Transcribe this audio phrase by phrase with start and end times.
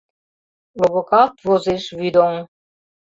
[0.79, 2.35] Ловыкалт возеш вӱдоҥ.